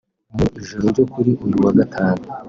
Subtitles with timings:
[0.35, 2.21] Mu ijoro ryo kuri uyu wa Gatanu